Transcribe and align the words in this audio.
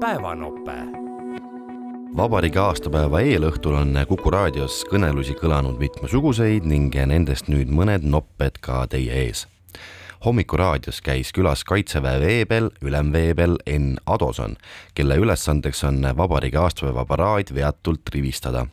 päevanope. 0.00 0.72
vabariigi 2.16 2.58
aastapäeva 2.58 3.20
eelõhtul 3.20 3.74
on 3.74 3.96
Kuku 4.08 4.30
raadios 4.30 4.84
kõnelusi 4.90 5.34
kõlanud 5.38 5.78
mitmesuguseid 5.80 6.66
ning 6.70 6.94
nendest 6.94 7.48
nüüd 7.50 7.70
mõned 7.74 8.06
nopped 8.06 8.60
ka 8.62 8.84
teie 8.86 9.24
ees. 9.24 9.46
hommikuraadios 10.24 11.00
käis 11.02 11.32
külas 11.32 11.64
Kaitseväe 11.64 12.20
veebel, 12.20 12.70
ülemveebel 12.82 13.58
Enn 13.66 13.96
Adoson, 14.06 14.56
kelle 14.94 15.16
ülesandeks 15.16 15.84
on 15.84 16.02
vabariigi 16.16 16.56
aastapäeva 16.56 17.04
paraad 17.04 17.54
veatult 17.54 18.14
rivistada. 18.14 18.66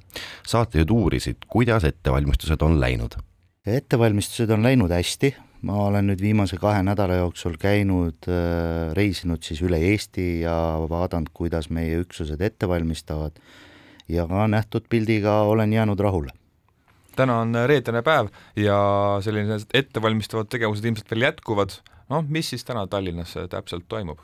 saatejuhid 0.47 0.89
uurisid, 0.89 1.37
kuidas 1.47 1.83
ettevalmistused 1.83 2.61
on 2.61 2.79
läinud 2.79 3.17
ettevalmistused 3.65 4.49
on 4.49 4.63
läinud 4.63 4.91
hästi, 4.91 5.35
ma 5.65 5.81
olen 5.87 6.09
nüüd 6.11 6.21
viimase 6.21 6.59
kahe 6.61 6.83
nädala 6.85 7.17
jooksul 7.23 7.57
käinud, 7.61 8.27
äh, 8.29 8.93
reisinud 8.97 9.43
siis 9.45 9.61
üle 9.65 9.79
Eesti 9.91 10.41
ja 10.43 10.55
vaadanud, 10.89 11.31
kuidas 11.33 11.71
meie 11.73 12.01
üksused 12.03 12.41
ette 12.45 12.69
valmistavad 12.69 13.39
ja 14.09 14.27
ka 14.29 14.47
nähtud 14.51 14.89
pildiga 14.89 15.41
olen 15.49 15.73
jäänud 15.73 15.99
rahule. 15.99 16.31
täna 17.15 17.39
on 17.39 17.55
reedene 17.65 18.01
päev 18.03 18.27
ja 18.59 18.77
sellised 19.23 19.71
ettevalmistavad 19.73 20.49
tegevused 20.51 20.85
ilmselt 20.85 21.11
veel 21.11 21.21
jätkuvad, 21.29 21.77
noh, 22.11 22.25
mis 22.27 22.49
siis 22.49 22.65
täna 22.67 22.87
Tallinnas 22.87 23.33
täpselt 23.49 23.85
toimub? 23.87 24.19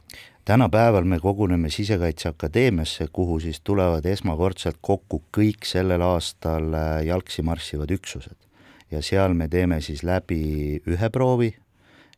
tänapäeval 0.45 1.03
me 1.03 1.19
koguneme 1.19 1.69
Sisekaitseakadeemiasse, 1.69 3.07
kuhu 3.13 3.39
siis 3.39 3.61
tulevad 3.61 4.05
esmakordselt 4.05 4.77
kokku 4.81 5.23
kõik 5.37 5.65
sellel 5.65 6.01
aastal 6.01 6.73
äh, 6.73 7.03
jalgsi 7.07 7.41
marssivad 7.41 7.91
üksused 7.91 8.50
ja 8.91 9.01
seal 9.01 9.33
me 9.33 9.47
teeme 9.47 9.81
siis 9.81 10.03
läbi 10.03 10.81
ühe 10.87 11.09
proovi 11.09 11.51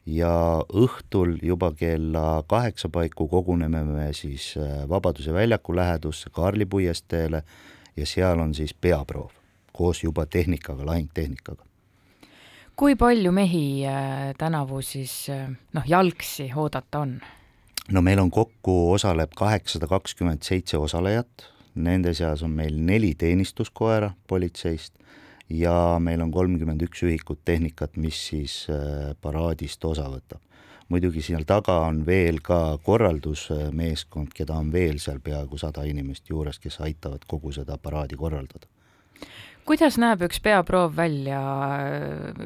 ja 0.06 0.64
õhtul 0.74 1.38
juba 1.42 1.72
kella 1.78 2.44
kaheksa 2.48 2.90
paiku 2.90 3.28
koguneme 3.28 3.84
me 3.84 4.10
siis 4.14 4.54
äh, 4.58 4.90
Vabaduse 4.90 5.34
väljaku 5.34 5.76
lähedusse 5.76 6.30
Kaarli 6.30 6.66
puiesteele 6.66 7.44
ja 7.98 8.06
seal 8.06 8.40
on 8.40 8.54
siis 8.56 8.74
peaproov 8.74 9.32
koos 9.74 10.04
juba 10.04 10.26
tehnikaga, 10.26 10.86
lahingtehnikaga. 10.86 11.64
kui 12.76 12.96
palju 12.96 13.32
mehi 13.32 13.86
äh, 13.86 14.34
tänavu 14.38 14.82
siis 14.82 15.30
äh, 15.30 15.50
noh, 15.74 15.84
jalgsi 15.88 16.52
oodata 16.56 17.00
on? 17.00 17.22
no 17.92 18.02
meil 18.02 18.20
on 18.20 18.32
kokku, 18.32 18.92
osaleb 18.92 19.32
kaheksasada 19.36 19.88
kakskümmend 19.88 20.44
seitse 20.44 20.78
osalejat, 20.78 21.48
nende 21.76 22.14
seas 22.14 22.44
on 22.44 22.52
meil 22.52 22.76
neli 22.76 23.16
teenistuskoera 23.16 24.12
politseist 24.28 24.94
ja 25.50 26.00
meil 26.00 26.22
on 26.24 26.32
kolmkümmend 26.32 26.82
üks 26.88 27.04
ühikut 27.04 27.42
tehnikat, 27.46 27.98
mis 27.98 28.20
siis 28.30 28.64
äh, 28.72 29.14
paraadist 29.22 29.86
osa 29.86 30.08
võtab. 30.10 30.42
muidugi 30.90 31.24
seal 31.26 31.46
taga 31.48 31.80
on 31.88 32.04
veel 32.06 32.38
ka 32.44 32.78
korraldusmeeskond, 32.86 34.34
keda 34.36 34.54
on 34.60 34.72
veel 34.72 35.00
seal 35.02 35.20
peaaegu 35.24 35.58
sada 35.58 35.84
inimest 35.90 36.30
juures, 36.30 36.60
kes 36.60 36.80
aitavad 36.86 37.24
kogu 37.28 37.52
seda 37.56 37.78
paraadi 37.78 38.20
korraldada. 38.20 38.68
Kuidas 39.66 39.96
näeb 39.98 40.26
üks 40.28 40.42
peaproov 40.44 40.92
välja, 40.96 41.40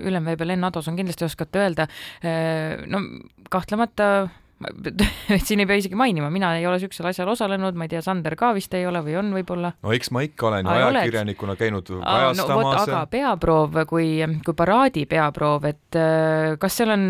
ülemveebel 0.06 0.54
Enn 0.54 0.68
Ados 0.70 0.88
on 0.88 0.96
kindlasti 0.96 1.26
oskate 1.26 1.64
öelda, 1.64 1.88
äh, 2.22 2.86
no 2.88 3.02
kahtlemata 3.50 4.30
siin 5.46 5.62
ei 5.62 5.68
pea 5.70 5.82
isegi 5.82 5.98
mainima, 5.98 6.30
mina 6.34 6.56
ei 6.58 6.66
ole 6.66 6.80
niisugusel 6.80 7.10
asjal 7.12 7.30
osalenud, 7.30 7.78
ma 7.78 7.86
ei 7.86 7.92
tea, 7.92 8.02
Sander 8.06 8.36
ka 8.40 8.54
vist 8.58 8.74
ei 8.78 8.88
ole 8.90 9.04
või 9.06 9.18
on 9.20 9.30
võib-olla? 9.36 9.74
no 9.84 9.94
eks 9.94 10.10
ma 10.16 10.24
ikka 10.26 10.50
olen 10.50 10.66
ju 10.66 10.74
ajakirjanikuna 10.78 11.58
käinud 11.60 11.92
kajastamas 11.94 12.66
no,. 12.66 12.72
aga 12.82 13.04
peaproov 13.12 13.78
kui, 13.90 14.10
kui 14.46 14.58
paraadi 14.58 15.06
peaproov, 15.10 15.70
et 15.70 16.00
äh, 16.00 16.56
kas 16.62 16.80
seal 16.82 16.96
on, 16.96 17.06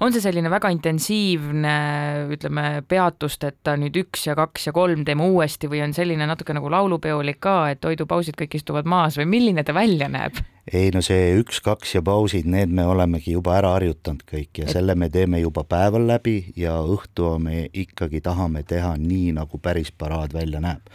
on 0.00 0.14
see 0.14 0.24
selline 0.24 0.50
väga 0.52 0.70
intensiivne, 0.74 1.74
ütleme, 2.34 2.64
peatusteta 2.88 3.76
nüüd 3.80 3.96
üks 4.04 4.26
ja 4.28 4.36
kaks 4.38 4.68
ja 4.68 4.74
kolm 4.76 5.04
teeme 5.04 5.26
uuesti 5.30 5.70
või 5.70 5.84
on 5.84 5.94
selline 5.96 6.26
natuke 6.30 6.56
nagu 6.56 6.70
laulupeolik 6.72 7.40
ka, 7.44 7.58
et 7.72 7.82
toidupausid 7.84 8.38
kõik 8.40 8.58
istuvad 8.60 8.88
maas 8.88 9.18
või 9.20 9.30
milline 9.36 9.64
ta 9.64 9.76
välja 9.76 10.10
näeb? 10.12 10.42
ei 10.72 10.88
no 10.94 11.02
see 11.04 11.34
üks-kaks 11.42 11.96
ja 11.98 12.02
pausid, 12.04 12.46
need 12.48 12.72
me 12.72 12.86
olemegi 12.88 13.34
juba 13.34 13.58
ära 13.58 13.74
harjutanud 13.74 14.24
kõik 14.28 14.62
ja 14.62 14.68
et... 14.68 14.72
selle 14.72 14.96
me 14.96 15.10
teeme 15.12 15.42
juba 15.42 15.64
päeval 15.68 16.06
läbi 16.08 16.38
ja 16.56 16.78
õhtu 16.80 17.34
me 17.42 17.66
ikkagi 17.68 18.22
tahame 18.24 18.64
teha 18.68 18.94
nii, 19.00 19.34
nagu 19.36 19.60
päris 19.60 19.92
paraad 19.92 20.32
välja 20.32 20.62
näeb. 20.64 20.88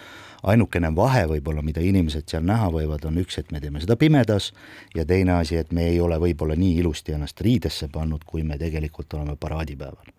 Ainukene 0.44 0.92
vahe 0.96 1.26
võib-olla, 1.30 1.64
mida 1.66 1.82
inimesed 1.84 2.30
seal 2.30 2.46
näha 2.48 2.70
võivad, 2.74 3.06
on 3.10 3.20
üks, 3.24 3.40
et 3.42 3.52
me 3.52 3.60
teeme 3.64 3.82
seda 3.84 3.98
pimedas 4.00 4.52
ja 4.96 5.06
teine 5.06 5.40
asi, 5.40 5.60
et 5.60 5.74
me 5.76 5.90
ei 5.90 6.00
ole 6.02 6.20
võib-olla 6.22 6.56
nii 6.60 6.80
ilusti 6.84 7.16
ennast 7.18 7.42
riidesse 7.42 7.90
pannud, 7.92 8.24
kui 8.26 8.44
me 8.44 8.58
tegelikult 8.58 9.14
oleme 9.20 9.36
paraadipäeval 9.40 10.16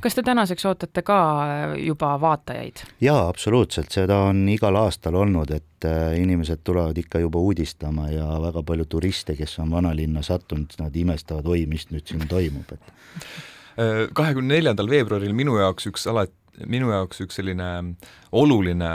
kas 0.00 0.14
te 0.14 0.22
tänaseks 0.22 0.66
ootate 0.66 1.02
ka 1.06 1.18
äh, 1.42 1.72
juba 1.86 2.14
vaatajaid? 2.20 2.84
jaa, 3.00 3.28
absoluutselt, 3.28 3.90
seda 3.94 4.18
on 4.28 4.44
igal 4.48 4.76
aastal 4.78 5.18
olnud, 5.18 5.50
et 5.54 5.88
äh, 5.88 6.14
inimesed 6.20 6.62
tulevad 6.64 6.98
ikka 6.98 7.22
juba 7.22 7.42
uudistama 7.42 8.08
ja 8.12 8.28
väga 8.42 8.62
palju 8.66 8.86
turiste, 8.90 9.36
kes 9.38 9.58
on 9.62 9.74
vanalinna 9.74 10.22
sattunud, 10.22 10.76
nad 10.80 10.96
imestavad, 10.96 11.46
oi, 11.46 11.66
mis 11.70 11.88
nüüd 11.90 12.06
siin 12.10 12.26
toimub, 12.30 12.74
et 12.76 12.94
äh, 13.78 14.06
kahekümne 14.12 14.54
neljandal 14.54 14.90
veebruaril 14.90 15.34
minu 15.36 15.58
jaoks 15.62 15.90
üks 15.90 16.08
alati 16.10 16.43
minu 16.70 16.90
jaoks 16.92 17.22
üks 17.24 17.38
selline 17.40 17.68
oluline 18.32 18.90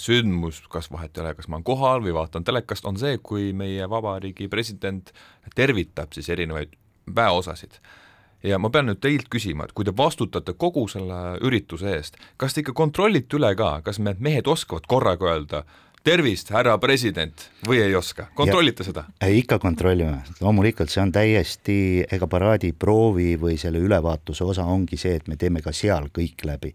sündmus, 0.00 0.62
kas 0.72 0.90
vahet 0.92 1.16
ei 1.16 1.24
ole, 1.24 1.34
kas 1.38 1.48
ma 1.48 1.58
olen 1.58 1.66
kohal 1.66 2.04
või 2.04 2.14
vaatan 2.16 2.46
telekast, 2.46 2.86
on 2.88 3.00
see, 3.00 3.18
kui 3.22 3.50
meie 3.56 3.88
vabariigi 3.90 4.48
president 4.52 5.12
tervitab 5.56 6.14
siis 6.16 6.30
erinevaid 6.32 6.72
väeosasid. 7.16 7.80
Ja 8.42 8.58
ma 8.58 8.72
pean 8.74 8.88
nüüd 8.90 8.98
teilt 8.98 9.28
küsima, 9.30 9.68
et 9.68 9.74
kui 9.76 9.86
te 9.86 9.94
vastutate 9.94 10.56
kogu 10.58 10.88
selle 10.90 11.38
ürituse 11.46 11.92
eest, 11.94 12.18
kas 12.40 12.54
te 12.54 12.64
ikka 12.64 12.74
kontrollite 12.74 13.38
üle 13.38 13.52
ka, 13.58 13.76
kas 13.86 14.00
need 14.02 14.18
mehed 14.24 14.50
oskavad 14.50 14.88
korraga 14.90 15.30
öelda 15.30 15.62
tervist, 16.04 16.50
härra 16.54 16.74
president, 16.82 17.46
või 17.66 17.82
ei 17.84 17.94
oska, 17.94 18.28
kontrollite 18.34 18.82
ja, 18.82 18.88
seda? 18.90 19.04
ikka 19.30 19.58
kontrollime, 19.62 20.22
loomulikult 20.40 20.90
see 20.90 21.02
on 21.04 21.12
täiesti, 21.14 21.76
ega 22.10 22.28
paraadi 22.30 22.72
proovi 22.72 23.36
või 23.40 23.58
selle 23.60 23.82
ülevaatuse 23.82 24.44
osa 24.44 24.66
ongi 24.66 24.98
see, 25.00 25.16
et 25.20 25.30
me 25.30 25.38
teeme 25.38 25.62
ka 25.62 25.74
seal 25.76 26.10
kõik 26.14 26.46
läbi. 26.48 26.74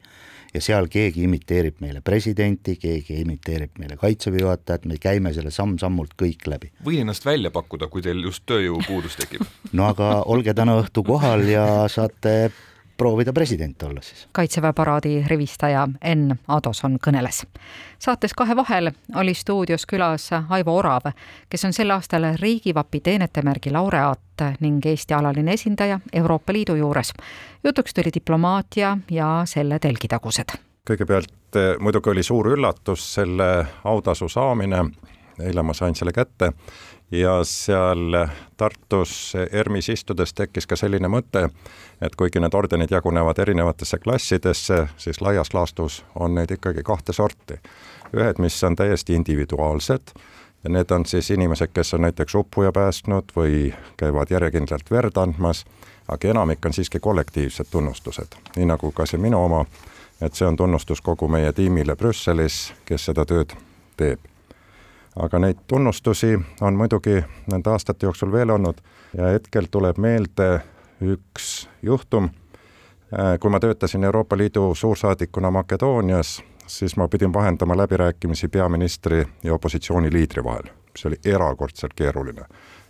Ja 0.56 0.62
seal 0.64 0.88
keegi 0.90 1.26
imiteerib 1.28 1.82
meile 1.84 2.00
presidenti, 2.02 2.78
keegi 2.80 3.18
imiteerib 3.20 3.76
meile 3.82 3.98
kaitseväe 4.00 4.40
juhatajat, 4.46 4.86
me 4.88 4.96
käime 4.98 5.34
selle 5.36 5.52
samm-sammult 5.52 6.16
kõik 6.18 6.48
läbi. 6.48 6.72
võin 6.86 7.04
ennast 7.04 7.28
välja 7.28 7.52
pakkuda, 7.52 7.92
kui 7.92 8.02
teil 8.02 8.24
just 8.24 8.46
tööjõupuudus 8.48 9.20
tekib. 9.20 9.44
No 9.76 9.90
aga 9.92 10.24
olge 10.26 10.56
täna 10.56 10.80
õhtu 10.80 11.04
kohal 11.06 11.44
ja 11.52 11.68
saate 11.92 12.50
proovida 12.98 13.34
president 13.34 13.84
olla 13.84 14.02
siis. 14.02 14.28
kaitseväe 14.32 14.74
paraadi 14.74 15.24
rivistaja 15.28 15.88
Enn 16.02 16.36
Adoson 16.48 16.98
kõneles. 17.08 17.46
saates 18.00 18.34
Kahe 18.34 18.56
vahel 18.56 18.92
oli 19.16 19.34
stuudios 19.34 19.86
külas 19.86 20.30
Aivo 20.50 20.78
Orav, 20.78 21.12
kes 21.50 21.66
on 21.66 21.74
sel 21.74 21.92
aastal 21.92 22.24
riigivapi 22.42 23.00
teenetemärgi 23.00 23.72
laureaat 23.72 24.20
ning 24.60 24.86
Eesti 24.86 25.14
alaline 25.14 25.54
esindaja 25.54 26.00
Euroopa 26.14 26.54
Liidu 26.54 26.76
juures. 26.76 27.14
jutuks 27.64 27.94
tuli 27.94 28.10
diplomaatia 28.14 28.98
ja 29.12 29.42
selle 29.46 29.80
telgitagused. 29.80 30.58
kõigepealt 30.90 31.56
eh, 31.56 31.80
muidugi 31.80 32.10
oli 32.10 32.24
suur 32.24 32.48
üllatus 32.48 33.14
selle 33.14 33.68
autasu 33.84 34.30
saamine, 34.30 34.86
eile 35.44 35.64
ma 35.64 35.74
sain 35.74 35.96
selle 35.96 36.12
kätte. 36.12 36.52
Ja 37.12 37.40
seal 37.44 38.18
Tartus 38.58 39.34
ERMis 39.52 39.90
istudes 39.90 40.34
tekkis 40.34 40.68
ka 40.68 40.76
selline 40.76 41.08
mõte, 41.08 41.46
et 42.02 42.16
kuigi 42.20 42.42
need 42.44 42.54
ordenid 42.54 42.92
jagunevad 42.92 43.40
erinevatesse 43.40 44.00
klassidesse, 44.04 44.88
siis 44.98 45.22
laias 45.22 45.54
laastus 45.54 46.02
on 46.20 46.36
neid 46.36 46.52
ikkagi 46.52 46.84
kahte 46.84 47.14
sorti. 47.14 47.62
ühed, 48.16 48.40
mis 48.40 48.64
on 48.64 48.76
täiesti 48.76 49.14
individuaalsed 49.14 50.14
ja 50.64 50.70
need 50.70 50.92
on 50.92 51.06
siis 51.06 51.32
inimesed, 51.32 51.68
kes 51.74 51.94
on 51.94 52.02
näiteks 52.02 52.36
uppuja 52.36 52.72
päästnud 52.72 53.32
või 53.36 53.74
käivad 53.98 54.32
järjekindlalt 54.32 54.92
verd 54.92 55.18
andmas, 55.18 55.66
aga 56.08 56.28
enamik 56.28 56.66
on 56.66 56.74
siiski 56.74 57.00
kollektiivsed 57.00 57.68
tunnustused, 57.72 58.36
nii 58.56 58.66
nagu 58.66 58.92
ka 58.92 59.06
see 59.06 59.20
minu 59.20 59.44
oma, 59.44 59.66
et 60.22 60.34
see 60.34 60.48
on 60.48 60.56
tunnustus 60.56 61.02
kogu 61.02 61.28
meie 61.28 61.54
tiimile 61.54 61.96
Brüsselis, 61.96 62.74
kes 62.86 63.06
seda 63.12 63.26
tööd 63.26 63.54
teeb 63.98 64.20
aga 65.20 65.40
neid 65.40 65.58
tunnustusi 65.68 66.40
on 66.62 66.74
muidugi 66.74 67.24
nende 67.52 67.70
aastate 67.70 68.06
jooksul 68.06 68.32
veel 68.32 68.50
olnud 68.50 68.78
ja 69.18 69.32
hetkel 69.34 69.66
tuleb 69.72 69.98
meelde 69.98 70.62
üks 71.02 71.70
juhtum, 71.82 72.30
äh, 73.14 73.40
kui 73.40 73.50
ma 73.50 73.60
töötasin 73.60 74.04
Euroopa 74.04 74.38
Liidu 74.38 74.76
suursaadikuna 74.76 75.52
Makedoonias, 75.52 76.44
siis 76.68 76.98
ma 76.98 77.08
pidin 77.08 77.34
vahendama 77.34 77.78
läbirääkimisi 77.78 78.48
peaministri 78.48 79.26
ja 79.44 79.54
opositsiooniliidri 79.54 80.44
vahel, 80.44 80.70
mis 80.94 81.06
oli 81.06 81.20
erakordselt 81.26 81.94
keeruline. 81.94 82.46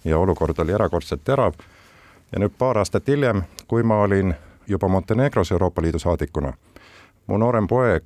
ja 0.05 0.19
olukord 0.19 0.59
oli 0.59 0.71
erakordselt 0.71 1.23
terav 1.23 1.53
ja 2.31 2.39
nüüd 2.39 2.53
paar 2.57 2.77
aastat 2.77 3.07
hiljem, 3.07 3.43
kui 3.67 3.83
ma 3.83 4.01
olin 4.01 4.35
juba 4.67 4.87
Montenegros 4.87 5.51
Euroopa 5.51 5.81
Liidu 5.81 5.99
saadikuna, 5.99 6.53
mu 7.27 7.37
noorem 7.37 7.67
poeg, 7.67 8.03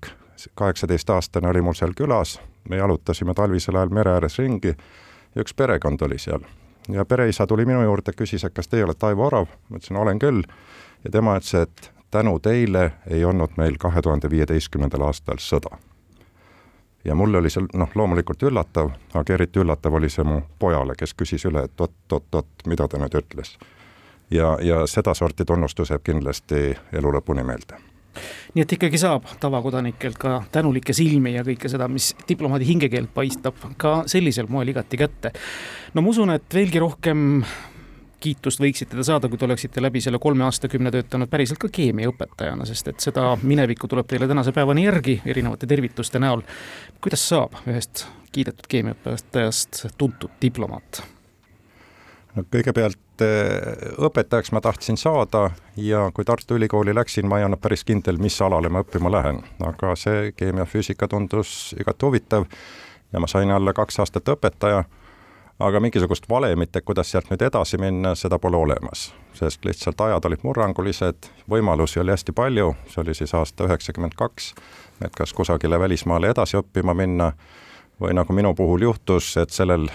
kaheksateistaastane, 0.56 1.50
oli 1.50 1.62
mul 1.62 1.78
seal 1.78 1.94
külas 1.98 2.40
me 2.70 2.78
jalutasime 2.78 3.34
talvisel 3.34 3.76
ajal 3.76 3.90
mere 3.90 4.12
ääres 4.12 4.38
ringi 4.40 4.76
ja 5.36 5.42
üks 5.42 5.56
perekond 5.56 6.02
oli 6.02 6.18
seal. 6.20 6.40
ja 6.90 7.06
pereisa 7.06 7.48
tuli 7.48 7.66
minu 7.66 7.84
juurde, 7.84 8.12
küsis, 8.18 8.44
et 8.46 8.54
kas 8.54 8.68
teie 8.68 8.86
olete 8.86 9.06
Aivo 9.06 9.26
Orav, 9.26 9.48
ma 9.70 9.78
ütlesin, 9.78 9.98
olen 9.98 10.20
küll. 10.20 10.44
ja 11.04 11.12
tema 11.12 11.38
ütles, 11.38 11.54
et 11.62 11.92
tänu 12.12 12.40
teile 12.40 12.92
ei 13.08 13.26
olnud 13.26 13.58
meil 13.58 13.78
kahe 13.80 14.02
tuhande 14.02 14.30
viieteistkümnendal 14.30 15.02
aastal 15.02 15.38
sõda. 15.38 15.78
ja 17.06 17.16
mulle 17.16 17.38
oli 17.38 17.50
see 17.50 17.66
noh, 17.74 17.90
loomulikult 17.96 18.44
üllatav, 18.44 18.92
aga 19.14 19.34
eriti 19.34 19.60
üllatav 19.60 19.94
oli 19.94 20.10
see 20.10 20.24
mu 20.24 20.42
pojale, 20.60 20.96
kes 20.96 21.14
küsis 21.14 21.46
üle, 21.46 21.64
et 21.64 21.82
oot-oot-oot, 21.82 22.68
mida 22.68 22.88
ta 22.88 22.98
nüüd 22.98 23.16
ütles. 23.24 23.58
ja, 24.32 24.58
ja 24.62 24.88
sedasorti 24.88 25.46
tunnustus 25.46 25.90
jääb 25.90 26.04
kindlasti 26.04 26.76
elu 26.94 27.18
lõpuni 27.20 27.44
meelde 27.44 27.91
nii 28.54 28.66
et 28.66 28.74
ikkagi 28.76 29.00
saab 29.00 29.28
tavakodanikelt 29.40 30.18
ka 30.20 30.38
tänulikke 30.52 30.94
silmi 30.96 31.36
ja 31.36 31.44
kõike 31.48 31.72
seda, 31.72 31.88
mis 31.92 32.12
diplomaadi 32.28 32.68
hingekeelt 32.68 33.14
paistab, 33.14 33.60
ka 33.80 34.02
sellisel 34.12 34.50
moel 34.52 34.74
igati 34.74 35.00
kätte. 35.00 35.32
no 35.94 36.02
ma 36.02 36.12
usun, 36.12 36.34
et 36.36 36.48
veelgi 36.54 36.82
rohkem 36.84 37.44
kiitust 38.22 38.62
võiksite 38.62 38.98
te 38.98 39.06
saada, 39.06 39.30
kui 39.30 39.40
te 39.40 39.48
oleksite 39.48 39.82
läbi 39.82 40.02
selle 40.04 40.20
kolme 40.22 40.46
aastakümne 40.46 40.92
töötanud 40.94 41.30
päriselt 41.32 41.62
ka 41.62 41.72
keemiaõpetajana, 41.74 42.68
sest 42.70 42.92
et 42.92 43.08
seda 43.08 43.32
minevikku 43.42 43.90
tuleb 43.90 44.10
teile 44.10 44.28
tänase 44.30 44.54
päevani 44.56 44.86
järgi 44.86 45.22
erinevate 45.26 45.70
tervituste 45.70 46.22
näol. 46.22 46.46
kuidas 47.02 47.24
saab 47.30 47.58
ühest 47.66 48.06
kiidetud 48.32 48.70
keemiaõpetajast 48.70 49.88
tuntud 49.98 50.38
diplomaat? 50.42 51.04
No 52.36 52.46
kõigepealt 52.54 53.26
eh, 53.26 53.90
õpetajaks 53.98 54.54
ma 54.56 54.62
tahtsin 54.62 54.98
saada 54.98 55.50
ja 55.78 56.08
kui 56.16 56.26
Tartu 56.26 56.56
Ülikooli 56.60 56.96
läksin, 56.96 57.28
ma 57.28 57.40
ei 57.40 57.48
olnud 57.48 57.62
päris 57.62 57.84
kindel, 57.88 58.22
mis 58.22 58.40
alale 58.42 58.70
ma 58.70 58.86
õppima 58.86 59.12
lähen, 59.12 59.44
aga 59.66 59.96
see 60.00 60.32
keemia-füüsika 60.38 61.10
tundus 61.12 61.76
igati 61.80 62.08
huvitav 62.08 62.48
ja 63.12 63.20
ma 63.20 63.28
sain 63.28 63.52
alla 63.52 63.74
kaks 63.76 64.00
aastat 64.04 64.36
õpetaja 64.36 64.84
aga 65.62 65.80
mingisugust 65.80 66.30
valemit, 66.30 66.76
et 66.76 66.86
kuidas 66.86 67.12
sealt 67.12 67.30
nüüd 67.32 67.42
edasi 67.46 67.78
minna, 67.82 68.16
seda 68.16 68.40
pole 68.40 68.58
olemas. 68.58 69.12
sest 69.34 69.66
lihtsalt 69.66 70.02
ajad 70.02 70.26
olid 70.28 70.44
murrangulised, 70.44 71.30
võimalusi 71.50 72.02
oli 72.02 72.12
hästi 72.12 72.34
palju, 72.36 72.74
see 72.92 73.02
oli 73.04 73.14
siis 73.16 73.34
aasta 73.38 73.66
üheksakümmend 73.70 74.16
kaks, 74.20 74.54
et 75.06 75.16
kas 75.16 75.34
kusagile 75.34 75.80
välismaale 75.80 76.30
edasi 76.34 76.60
õppima 76.60 76.94
minna 76.98 77.32
või 78.02 78.16
nagu 78.18 78.34
minu 78.34 78.54
puhul 78.58 78.88
juhtus, 78.90 79.36
et 79.38 79.50
sellel 79.50 79.88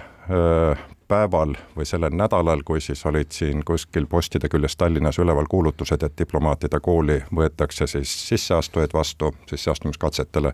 päeval 1.09 1.55
või 1.77 1.85
sellel 1.87 2.15
nädalal, 2.15 2.63
kui 2.65 2.81
siis 2.81 3.07
olid 3.07 3.31
siin 3.31 3.65
kuskil 3.65 4.07
postide 4.07 4.49
küljes 4.49 4.77
Tallinnas 4.77 5.19
üleval 5.19 5.47
kuulutused, 5.49 6.03
et 6.03 6.19
diplomaatide 6.19 6.81
kooli 6.81 7.21
võetakse 7.35 7.87
siis 7.87 8.29
sisseastujaid 8.29 8.95
vastu 8.95 9.35
sisseastumiskatsetele, 9.51 10.53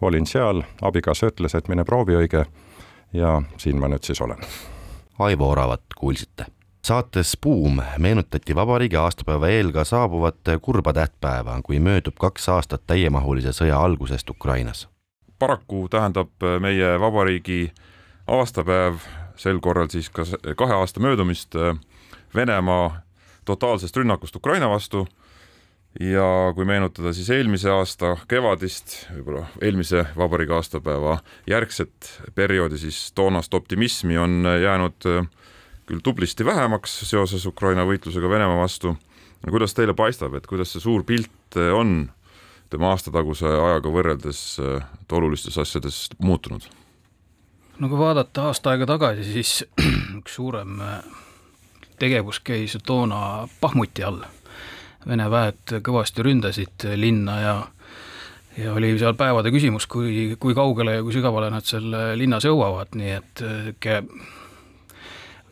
olin 0.00 0.26
seal, 0.26 0.62
abikaasa 0.82 1.30
ütles, 1.32 1.54
et 1.54 1.68
mine 1.68 1.84
proovi 1.84 2.16
õige 2.16 2.44
ja 3.12 3.42
siin 3.56 3.80
ma 3.80 3.88
nüüd 3.88 4.06
siis 4.06 4.20
olen. 4.20 4.38
Aivo 5.18 5.50
Oravat 5.50 5.82
kuulsite. 5.96 6.46
saates 6.84 7.36
Buum 7.42 7.82
meenutati 7.98 8.54
vabariigi 8.54 8.96
aastapäeva 8.96 9.48
eel 9.48 9.72
ka 9.72 9.84
saabuvat 9.84 10.36
kurba 10.62 10.92
tähtpäeva, 10.92 11.60
kui 11.62 11.80
möödub 11.80 12.16
kaks 12.18 12.48
aastat 12.48 12.82
täiemahulise 12.86 13.52
sõja 13.52 13.84
algusest 13.84 14.30
Ukrainas. 14.30 14.88
paraku 15.38 15.88
tähendab 15.88 16.30
meie 16.60 17.00
vabariigi 17.00 17.72
aastapäev 18.26 18.96
sel 19.40 19.60
korral 19.64 19.88
siis 19.88 20.10
ka 20.12 20.26
kahe 20.56 20.76
aasta 20.76 21.00
möödumist 21.00 21.56
Venemaa 22.34 23.00
totaalsest 23.48 23.96
rünnakust 23.96 24.36
Ukraina 24.36 24.68
vastu 24.70 25.06
ja 26.00 26.52
kui 26.54 26.64
meenutada 26.68 27.12
siis 27.16 27.30
eelmise 27.34 27.70
aasta 27.72 28.14
kevadist, 28.30 28.94
võib-olla 29.10 29.46
eelmise 29.62 30.04
vabariigi 30.16 30.54
aastapäeva 30.54 31.16
järgset 31.50 32.12
perioodi, 32.34 32.78
siis 32.78 33.10
toonast 33.16 33.54
optimismi 33.54 34.18
on 34.18 34.46
jäänud 34.62 35.08
äh, 35.10 35.26
küll 35.88 36.02
tublisti 36.04 36.46
vähemaks 36.46 37.00
seoses 37.10 37.46
Ukraina 37.46 37.86
võitlusega 37.88 38.30
Venemaa 38.30 38.62
vastu. 38.62 38.96
kuidas 39.48 39.74
teile 39.74 39.94
paistab, 39.94 40.34
et 40.34 40.46
kuidas 40.46 40.72
see 40.72 40.80
suur 40.80 41.04
pilt 41.04 41.58
äh, 41.58 41.74
on 41.74 42.10
tema 42.70 42.92
aastataguse 42.94 43.48
ajaga 43.48 43.90
võrreldes 43.90 44.60
äh, 44.62 44.86
olulistes 45.12 45.58
asjades 45.58 46.08
muutunud? 46.22 46.68
No 47.80 47.88
kui 47.88 47.98
vaadata 47.98 48.50
aasta 48.50 48.74
aega 48.74 48.86
tagasi, 48.88 49.24
siis 49.24 49.64
üks 50.20 50.36
suurem 50.36 50.80
tegevus 52.00 52.40
käis 52.44 52.76
toona 52.86 53.48
Pahmuti 53.60 54.04
all. 54.04 54.22
Vene 55.08 55.28
väed 55.32 55.78
kõvasti 55.84 56.24
ründasid 56.24 56.88
linna 57.00 57.36
ja 57.40 57.54
ja 58.58 58.74
oli 58.74 58.90
seal 58.98 59.14
päevade 59.16 59.52
küsimus, 59.54 59.86
kui, 59.88 60.34
kui 60.40 60.54
kaugele 60.58 60.98
ja 60.98 61.04
kui 61.06 61.14
sügavale 61.14 61.48
nad 61.52 61.64
seal 61.64 61.86
linnas 62.18 62.44
jõuavad, 62.44 62.92
nii 62.98 63.12
et 63.14 63.42
sihuke 63.44 64.02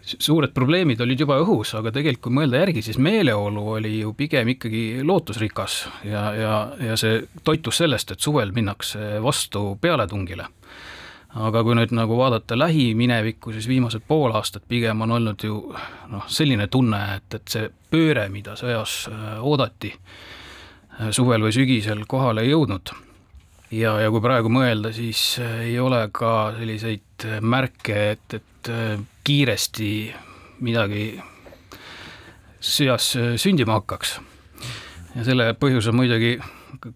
suured 0.09 0.53
probleemid 0.57 1.01
olid 1.05 1.21
juba 1.21 1.37
õhus, 1.43 1.75
aga 1.79 1.93
tegelikult 1.95 2.27
kui 2.27 2.37
mõelda 2.41 2.63
järgi, 2.63 2.83
siis 2.85 2.99
meeleolu 3.01 3.65
oli 3.77 3.99
ju 4.01 4.15
pigem 4.17 4.55
ikkagi 4.55 5.03
lootusrikas 5.05 5.83
ja, 6.09 6.23
ja, 6.37 6.53
ja 6.91 6.97
see 7.01 7.21
toitus 7.45 7.81
sellest, 7.83 8.15
et 8.15 8.25
suvel 8.25 8.53
minnakse 8.57 9.19
vastu 9.25 9.71
pealetungile 9.81 10.49
aga 11.37 11.63
kui 11.65 11.77
nüüd 11.77 11.93
nagu 11.93 12.17
vaadata 12.17 12.57
lähiminevikku, 12.59 13.53
siis 13.53 13.69
viimased 13.69 14.05
pool 14.09 14.33
aastat 14.37 14.65
pigem 14.69 15.03
on 15.05 15.13
olnud 15.19 15.45
ju 15.45 15.59
noh, 16.09 16.25
selline 16.33 16.69
tunne, 16.73 17.01
et, 17.19 17.35
et 17.37 17.53
see 17.53 17.69
pööre, 17.93 18.29
mida 18.33 18.57
sõjas 18.57 19.03
äh, 19.13 19.27
oodati, 19.45 19.93
äh, 19.93 21.11
suvel 21.13 21.45
või 21.45 21.53
sügisel 21.55 22.07
kohale 22.09 22.47
ei 22.47 22.55
jõudnud. 22.55 22.95
ja, 23.71 23.99
ja 24.01 24.11
kui 24.11 24.25
praegu 24.25 24.49
mõelda, 24.53 24.93
siis 24.93 25.39
äh, 25.43 25.67
ei 25.69 25.79
ole 25.81 26.07
ka 26.13 26.55
selliseid 26.57 27.29
märke, 27.41 27.99
et, 28.17 28.41
et 28.41 28.73
kiiresti 29.25 29.91
midagi 30.65 31.11
sõjas 32.61 33.13
sündima 33.37 33.77
hakkaks. 33.79 34.19
ja 35.15 35.25
selle 35.29 35.53
põhjus 35.61 35.93
on 35.93 36.01
muidugi 36.01 36.39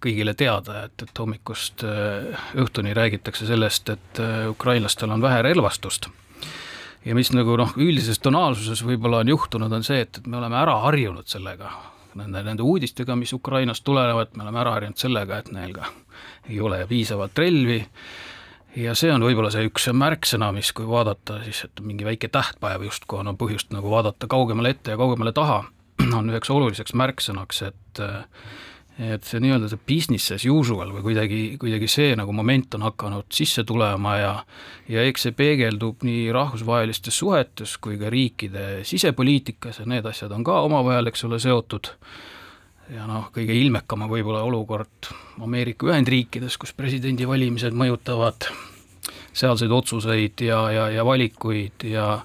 kõigile 0.00 0.34
teada, 0.38 0.84
et, 0.86 1.04
et 1.04 1.18
hommikust 1.18 1.84
äh, 1.86 2.48
õhtuni 2.58 2.94
räägitakse 2.96 3.46
sellest, 3.48 3.92
et 3.94 4.20
äh, 4.22 4.48
ukrainlastel 4.50 5.10
on 5.10 5.22
vähe 5.22 5.42
relvastust. 5.42 6.08
ja 7.04 7.14
mis 7.14 7.32
nagu 7.32 7.56
noh, 7.58 7.72
üldises 7.76 8.20
tonaalsuses 8.22 8.84
võib-olla 8.86 9.22
on 9.22 9.32
juhtunud, 9.32 9.72
on 9.72 9.84
see, 9.86 10.04
et, 10.06 10.18
et 10.18 10.26
me 10.26 10.38
oleme 10.38 10.58
ära 10.60 10.76
harjunud 10.84 11.26
sellega, 11.26 11.72
nende, 12.14 12.42
nende 12.42 12.62
uudistega, 12.62 13.16
mis 13.16 13.32
Ukrainast 13.32 13.84
tulenevad, 13.84 14.36
me 14.36 14.46
oleme 14.46 14.60
ära 14.62 14.76
harjunud 14.78 15.00
sellega, 15.00 15.42
et 15.42 15.52
neil 15.52 15.74
ka 15.76 15.88
ei 16.50 16.60
ole 16.60 16.84
piisavalt 16.86 17.38
relvi 17.38 17.80
ja 18.76 18.94
see 18.98 19.12
on 19.12 19.24
võib-olla 19.24 19.50
see 19.52 19.66
üks 19.68 19.88
märksõna, 19.96 20.50
mis 20.54 20.72
kui 20.76 20.86
vaadata 20.88 21.40
siis, 21.44 21.64
et 21.68 21.82
mingi 21.84 22.06
väike 22.06 22.30
tähtpäev 22.32 22.86
justkui 22.88 23.20
on, 23.20 23.32
on 23.32 23.38
põhjust 23.40 23.72
nagu 23.74 23.90
vaadata 23.92 24.28
kaugemale 24.30 24.72
ette 24.74 24.94
ja 24.94 25.00
kaugemale 25.00 25.34
taha, 25.36 25.62
on 26.18 26.30
üheks 26.32 26.50
oluliseks 26.52 26.96
märksõnaks, 26.98 27.62
et 27.68 28.02
et 29.00 29.24
see 29.24 29.40
nii-öelda 29.40 29.70
see 29.72 29.80
business 29.88 30.34
as 30.34 30.44
usual 30.48 30.90
või 30.92 31.04
kuidagi, 31.06 31.40
kuidagi 31.60 31.88
see 31.88 32.10
nagu 32.18 32.32
moment 32.36 32.76
on 32.76 32.84
hakanud 32.90 33.28
sisse 33.32 33.64
tulema 33.64 34.16
ja 34.20 34.32
ja 34.92 35.04
eks 35.08 35.28
see 35.28 35.36
peegeldub 35.36 36.04
nii 36.04 36.26
rahvusvahelistes 36.34 37.22
suhetes 37.22 37.78
kui 37.80 37.96
ka 38.00 38.10
riikide 38.12 38.82
sisepoliitikas 38.88 39.80
ja 39.80 39.88
need 39.88 40.06
asjad 40.08 40.34
on 40.36 40.44
ka 40.44 40.60
omavahel, 40.68 41.08
eks 41.08 41.24
ole, 41.24 41.40
seotud. 41.40 41.88
ja 42.92 43.06
noh, 43.08 43.30
kõige 43.32 43.56
ilmekam 43.56 44.04
on 44.04 44.12
võib-olla 44.12 44.42
olukord 44.44 45.08
Ameerika 45.40 45.88
Ühendriikides, 45.88 46.58
kus 46.60 46.74
presidendivalimised 46.76 47.72
mõjutavad 47.72 48.50
sealseid 49.32 49.72
otsuseid 49.72 50.44
ja, 50.44 50.66
ja, 50.70 50.88
ja 50.92 51.04
valikuid 51.04 51.88
ja 51.88 52.20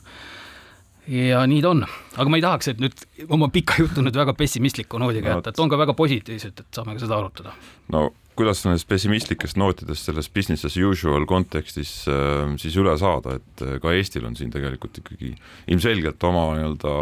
ja 1.08 1.42
nii 1.48 1.64
ta 1.64 1.72
on, 1.72 1.84
aga 2.18 2.32
ma 2.32 2.40
ei 2.40 2.44
tahaks, 2.44 2.72
et 2.74 2.80
nüüd 2.84 3.04
oma 3.32 3.50
pika 3.54 3.80
jutu 3.82 4.04
nüüd 4.04 4.16
väga 4.18 4.36
pessimistliku 4.38 5.00
noodiga 5.02 5.36
jätta. 5.36 5.52
no,, 5.52 5.56
et 5.56 5.62
on 5.64 5.72
ka 5.72 5.80
väga 5.80 5.96
positiivset, 5.98 6.64
et 6.64 6.80
saame 6.80 6.98
ka 6.98 7.04
seda 7.06 7.20
arutada. 7.20 7.54
no 7.94 8.10
kuidas 8.38 8.62
nendest 8.68 8.88
pessimistlikest 8.90 9.58
nootidest 9.58 10.10
selles 10.10 10.30
business 10.30 10.68
as 10.68 10.78
usual 10.78 11.26
kontekstis 11.30 11.94
äh, 12.12 12.54
siis 12.62 12.78
üle 12.78 12.94
saada, 13.00 13.38
et 13.40 13.66
äh, 13.66 13.78
ka 13.82 13.94
Eestil 13.98 14.28
on 14.30 14.38
siin 14.38 14.52
tegelikult 14.54 15.00
ikkagi 15.02 15.34
ilmselgelt 15.74 16.24
oma 16.28 16.50
nii-öelda 16.58 16.96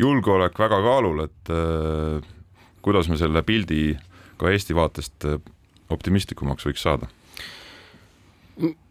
julgeolek 0.00 0.58
väga 0.60 0.80
kaalul, 0.86 1.24
et 1.26 1.54
äh, 1.54 2.30
kuidas 2.86 3.10
me 3.12 3.18
selle 3.20 3.42
pildi 3.46 3.96
ka 4.40 4.52
Eesti 4.54 4.76
vaatest 4.78 5.28
äh, 5.28 5.40
optimistlikumaks 5.90 6.68
võiks 6.70 6.86
saada 6.86 7.10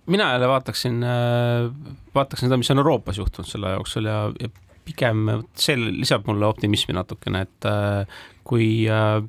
mina 0.09 0.31
jälle 0.31 0.47
vaataksin, 0.47 1.03
äh, 1.03 1.71
vaataksin 2.15 2.49
seda, 2.49 2.57
mis 2.57 2.71
on 2.71 2.77
Euroopas 2.77 3.17
juhtunud 3.17 3.47
selle 3.47 3.75
jooksul 3.77 4.09
ja, 4.09 4.31
ja 4.39 4.49
pigem 4.85 5.27
see 5.53 5.77
lisab 5.77 6.25
mulle 6.25 6.47
optimismi 6.49 6.95
natukene, 6.97 7.43
et 7.45 7.65
äh, 7.69 8.21
kui 8.49 8.87
äh, 8.89 9.19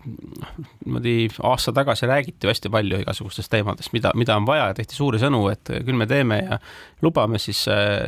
niimoodi 0.87 1.28
aasta 1.44 1.75
tagasi 1.76 2.09
räägiti 2.09 2.49
hästi 2.49 2.70
palju 2.73 3.02
igasugustest 3.02 3.52
teemadest, 3.52 3.92
mida, 3.92 4.14
mida 4.16 4.38
on 4.40 4.47
vaja 4.49 4.70
ja 4.70 4.78
tehti 4.78 4.97
suuri 4.97 5.20
sõnu, 5.20 5.42
et 5.52 5.68
küll 5.68 5.99
me 6.00 6.06
teeme 6.09 6.38
ja 6.40 6.59
lubame, 7.04 7.38
siis 7.38 7.66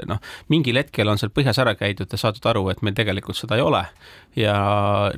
noh, 0.08 0.22
mingil 0.48 0.80
hetkel 0.80 1.12
on 1.12 1.20
seal 1.20 1.34
põhjas 1.34 1.60
ära 1.60 1.76
käidud 1.76 2.08
ja 2.08 2.20
saadud 2.22 2.48
aru, 2.48 2.64
et 2.72 2.80
meil 2.80 2.96
tegelikult 2.96 3.36
seda 3.36 3.60
ei 3.60 3.66
ole. 3.66 3.84
ja 4.36 4.56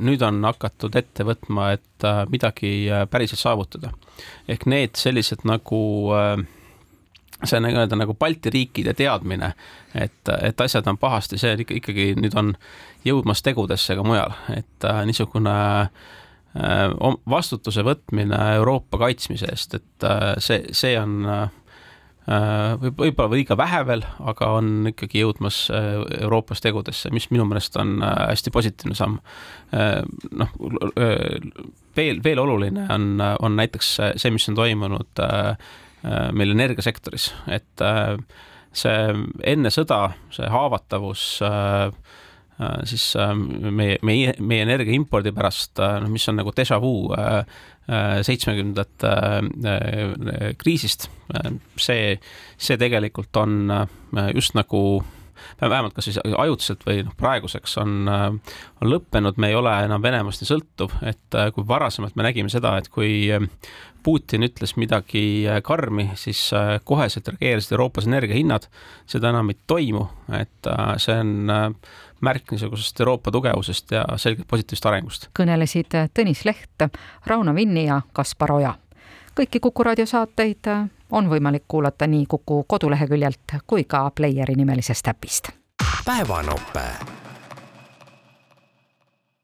nüüd 0.03 0.27
on 0.27 0.43
hakatud 0.43 0.99
ette 0.99 1.23
võtma, 1.23 1.71
et 1.79 2.09
midagi 2.35 2.75
päriselt 3.11 3.45
saavutada. 3.45 3.95
ehk 4.49 4.67
need 4.67 4.99
sellised 4.99 5.47
nagu 5.47 5.85
äh, 6.19 6.43
see 7.49 7.61
on 7.61 7.69
nii-öelda 7.69 7.99
nagu 8.01 8.17
Balti 8.19 8.53
riikide 8.55 8.95
teadmine, 8.99 9.53
et, 9.95 10.33
et 10.41 10.61
asjad 10.61 10.87
on 10.91 10.99
pahasti, 11.01 11.39
see 11.41 11.57
ikka, 11.65 11.79
ikkagi 11.81 12.11
nüüd 12.19 12.37
on 12.41 12.55
jõudmas 13.05 13.43
tegudesse 13.45 13.97
ka 13.97 14.05
mujal, 14.07 14.37
et 14.57 14.89
äh, 14.89 15.03
niisugune 15.09 15.57
vastutuse 17.27 17.83
võtmine 17.83 18.37
Euroopa 18.55 19.01
kaitsmise 19.03 19.49
eest, 19.51 19.75
et 19.75 20.05
see, 20.39 20.61
see 20.71 20.93
on 21.01 21.27
võib, 22.81 22.95
võib-olla 22.97 23.35
liiga 23.35 23.57
vähe 23.59 23.83
veel, 23.89 24.05
aga 24.25 24.51
on 24.61 24.89
ikkagi 24.89 25.25
jõudmas 25.25 25.65
Euroopas 25.75 26.63
tegudesse, 26.65 27.11
mis 27.15 27.27
minu 27.35 27.47
meelest 27.49 27.77
on 27.81 27.99
hästi 28.05 28.53
positiivne 28.55 28.97
samm. 28.97 29.19
noh, 30.31 30.55
veel, 31.97 32.23
veel 32.25 32.45
oluline 32.45 32.87
on, 32.95 33.19
on 33.21 33.59
näiteks 33.61 33.91
see, 34.17 34.33
mis 34.35 34.49
on 34.49 34.59
toimunud 34.59 35.25
meil 36.05 36.53
energiasektoris, 36.53 37.31
et 37.49 37.83
see 38.75 39.15
enne 39.55 39.71
sõda, 39.73 40.01
see 40.35 40.49
haavatavus 40.53 41.23
siis 42.87 43.07
meie, 43.19 43.97
meie, 44.07 44.35
meie 44.39 44.63
energia 44.67 44.95
impordi 44.95 45.33
pärast, 45.35 45.81
noh, 45.81 46.11
mis 46.13 46.29
on 46.31 46.37
nagu 46.39 46.53
déjà 46.55 46.79
vu 46.83 47.09
seitsmekümnendate 48.29 49.15
kriisist, 50.61 51.09
see, 51.81 52.15
see 52.57 52.79
tegelikult 52.81 53.37
on 53.43 53.73
just 54.37 54.55
nagu 54.59 55.03
vähemalt 55.61 55.95
kas 55.95 56.09
siis 56.09 56.19
ajutiselt 56.23 56.85
või 56.87 57.03
noh, 57.07 57.15
praeguseks 57.19 57.79
on, 57.83 58.09
on 58.09 58.91
lõppenud, 58.91 59.39
me 59.41 59.51
ei 59.51 59.59
ole 59.59 59.73
enam 59.87 60.03
Venemaast 60.03 60.43
nii 60.43 60.51
sõltuv, 60.51 60.95
et 61.07 61.39
äh, 61.39 61.51
kui 61.55 61.67
varasemalt 61.69 62.17
me 62.17 62.27
nägime 62.27 62.53
seda, 62.53 62.77
et 62.79 62.89
kui 62.93 63.27
äh, 63.33 63.45
Putin 64.05 64.45
ütles 64.47 64.75
midagi 64.77 65.25
äh, 65.49 65.61
karmi, 65.65 66.11
siis 66.21 66.47
koheselt 66.85 67.31
reageerisid 67.33 67.77
Euroopas 67.77 68.09
energiahinnad, 68.11 68.69
seda 69.11 69.33
enam 69.33 69.53
ei 69.53 69.59
toimu, 69.67 70.07
et 70.41 70.73
see 71.03 71.17
on 71.21 71.51
märk 72.25 72.55
niisugusest 72.55 73.01
Euroopa 73.01 73.33
tugevusest 73.35 73.93
ja 73.97 74.05
selgelt 74.21 74.49
positiivsest 74.49 74.89
arengust. 74.89 75.29
kõnelesid 75.37 75.97
Tõnis 76.17 76.45
Leht, 76.49 76.89
Rauno 77.27 77.55
Vinni 77.57 77.87
ja 77.89 78.01
Kaspar 78.13 78.53
Oja. 78.53 78.75
kõiki 79.37 79.61
Kuku 79.61 79.85
raadio 79.85 80.07
saateid 80.07 80.69
on 81.15 81.29
võimalik 81.31 81.65
kuulata 81.69 82.07
nii 82.07 82.27
Kuku 82.29 82.65
koduleheküljelt 82.69 83.59
kui 83.67 83.85
ka 83.85 84.11
Playeri 84.11 84.55
nimelisest 84.55 85.09
äpist. 85.09 85.49
päevanope 86.05 86.89